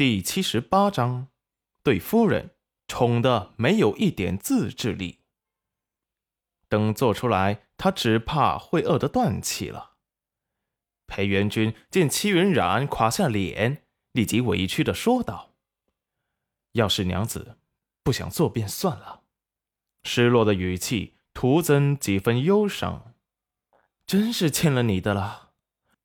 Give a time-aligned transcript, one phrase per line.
[0.00, 1.28] 第七十八章，
[1.82, 2.54] 对夫人
[2.88, 5.18] 宠的没有一点自制力。
[6.70, 9.96] 等做出来，他只怕会饿得断气了。
[11.06, 15.52] 裴元君见戚云染垮下脸，立即委屈的说道
[16.72, 17.58] ：“要是娘子
[18.02, 19.24] 不想做，便算了。”
[20.04, 23.12] 失落的语气徒增几分忧伤。
[24.06, 25.50] 真是欠了你的了。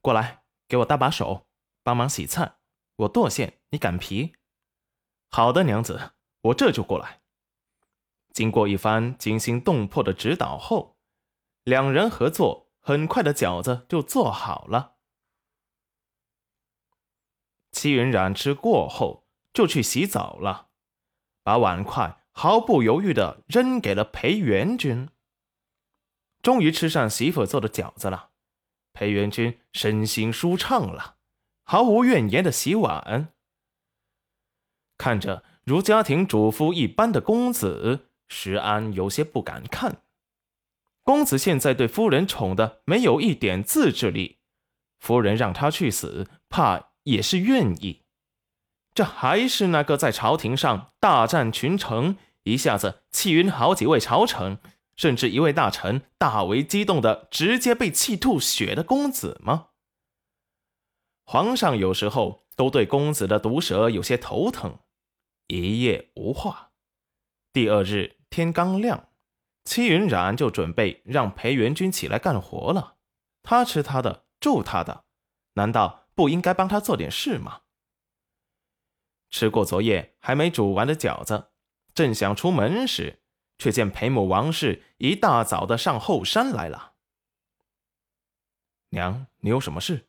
[0.00, 1.46] 过来，给我搭把手，
[1.82, 2.54] 帮忙洗菜。
[2.96, 4.34] 我剁馅，你擀皮。
[5.30, 7.22] 好的，娘子，我这就过来。
[8.34, 10.98] 经过一番惊心动魄的指导后，
[11.64, 14.96] 两人合作，很快的饺子就做好了。
[17.70, 20.68] 戚云染吃过后就去洗澡了，
[21.42, 25.08] 把碗筷毫不犹豫的扔给了裴元君。
[26.42, 28.32] 终于吃上媳妇做的饺子了，
[28.92, 31.16] 裴元君身心舒畅了。
[31.64, 33.31] 毫无怨言的洗碗，
[35.02, 40.02] 看着如家庭主妇一般的公子，石安有些不敢看。
[41.02, 44.38] 公子现在对夫人宠的没有一点自制力，
[45.00, 48.02] 夫人让他去死，怕也是愿意。
[48.94, 54.58] 这还是那个在朝廷上大战群臣，一下子气晕好几位朝臣，
[54.94, 59.70] 甚至一位大臣大为激动的直接被气吐血的公子吗？
[61.24, 64.78] 皇上有时候都对公子的毒舌有些头疼，
[65.60, 66.70] 一夜无话。
[67.52, 69.10] 第二日天刚亮，
[69.64, 72.96] 戚云染就准备让裴元君起来干活了。
[73.42, 75.04] 他吃他的，住他的，
[75.54, 77.62] 难道不应该帮他做点事吗？
[79.28, 81.50] 吃过昨夜还没煮完的饺子，
[81.92, 83.22] 正想出门时，
[83.58, 86.94] 却见裴母王氏一大早的上后山来了。
[88.88, 90.08] 娘，你有什么事？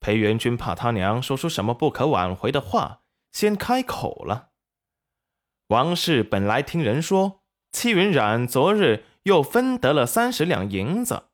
[0.00, 4.50] 裴元君怕他娘说出什么不可挽回的话，先开口了。
[5.68, 11.30] 王氏本来听人说，戚云染昨日又分得了三十两银子，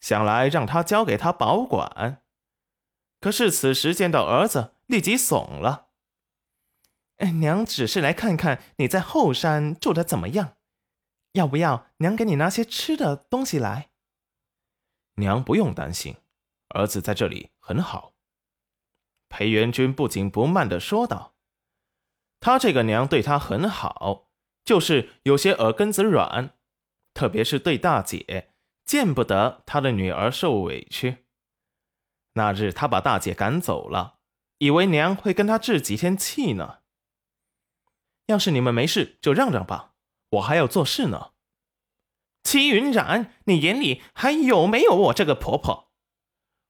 [0.00, 2.22] 想来让他交给他保管。
[3.20, 5.88] 可是此时见到儿子，立即怂了。
[7.40, 10.56] 娘只是来看看你在后山住的怎么样，
[11.32, 13.90] 要不要娘给你拿些吃的东西来？
[15.16, 16.16] 娘不用担心，
[16.68, 18.14] 儿子在这里很好。
[19.28, 21.34] 裴元君不紧不慢的说道
[22.40, 24.30] ：“他这个娘对他很好，
[24.64, 26.54] 就是有些耳根子软，
[27.14, 31.26] 特别是对大姐，见不得他的女儿受委屈。
[32.34, 34.20] 那日他把大姐赶走了，
[34.58, 36.78] 以为娘会跟他置几天气呢。
[38.26, 39.94] 要是你们没事，就让让吧，
[40.30, 41.32] 我还要做事呢。”
[42.42, 45.92] 戚云染，你眼里还有没有我这个婆婆？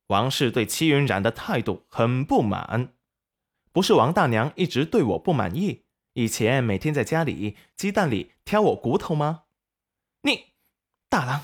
[0.08, 2.94] 王氏对戚云染的态度很不满，
[3.72, 9.44] 不是王大娘一直对我不满意，以前每天在家里鸡蛋里挑我骨头吗？
[10.22, 10.47] 你，
[11.08, 11.42] 大郎，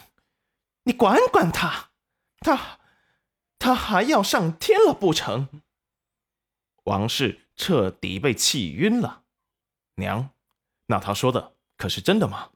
[0.84, 1.90] 你管管他，
[2.40, 2.80] 他，
[3.58, 5.48] 他还要上天了不成？
[6.84, 9.24] 王氏彻底被气晕了。
[9.96, 10.30] 娘，
[10.86, 12.50] 那他说的可是真的吗？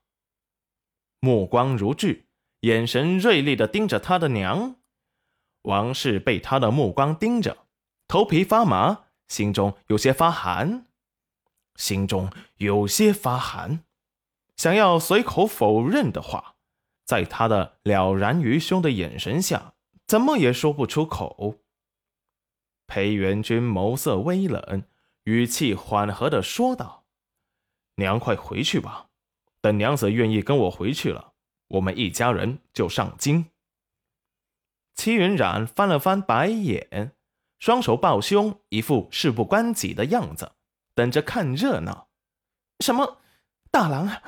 [1.21, 2.27] 目光如炬，
[2.61, 4.77] 眼神锐利的盯着他的娘。
[5.63, 7.67] 王氏被他的目光盯着，
[8.09, 10.87] 头皮发麻，心中有些发寒，
[11.77, 13.85] 心中有些发寒，
[14.57, 16.57] 想要随口否认的话，
[17.05, 19.75] 在他的了然于胸的眼神下，
[20.05, 21.61] 怎么也说不出口。
[22.89, 24.83] 裴元君眸色微冷，
[25.23, 27.05] 语气缓和的说道
[27.95, 29.11] ：“娘，快回去吧，
[29.61, 31.35] 等娘子愿意跟我回去了，
[31.69, 33.47] 我们一家人就上京。”
[34.97, 37.13] 戚云染翻了翻白眼，
[37.61, 40.53] 双手抱胸，一副事不关己的样子，
[40.95, 42.09] 等着看热闹。
[42.81, 43.19] 什么，
[43.71, 44.23] 大郎啊！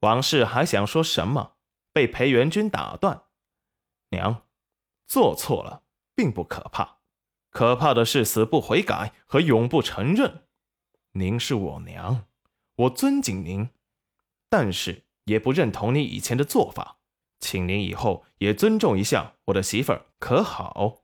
[0.00, 1.56] 王氏还想说什么，
[1.92, 3.24] 被裴元君打断。
[4.08, 4.46] 娘，
[5.06, 5.82] 做错了
[6.14, 7.00] 并不可怕，
[7.50, 10.46] 可怕的是死不悔改和永不承认。
[11.12, 12.24] 您是我娘，
[12.76, 13.68] 我尊敬您，
[14.48, 16.96] 但是也不认同你以前的做法。
[17.38, 21.02] 请您以后也尊重一下我的媳妇儿，可好？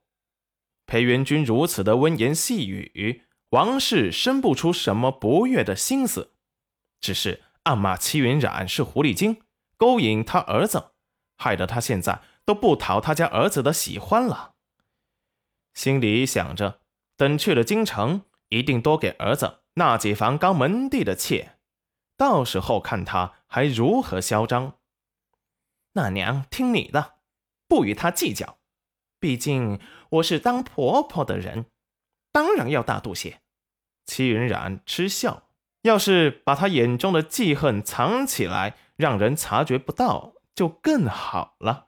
[0.87, 6.31] 裴元君如此的温言细语，王氏生不出什么不悦的心思，
[7.01, 9.41] 只是暗骂戚云染是狐狸精，
[9.75, 10.91] 勾引他儿子，
[11.37, 14.55] 害得他现在都不讨他家儿子的喜欢了。
[15.73, 16.79] 心里想着，
[17.17, 21.57] 等去了京城，一定多给儿子纳几房高门第的妾，
[22.15, 24.77] 到时候看他还如何嚣张。
[25.93, 27.15] 那娘听你的，
[27.67, 28.57] 不与他计较。
[29.19, 31.65] 毕竟我是当婆婆的人，
[32.31, 33.41] 当然要大度些。
[34.05, 35.49] 齐云染嗤笑
[35.83, 41.86] ：“要是把她眼中的记恨藏起来，让人察觉不到，就更好了。”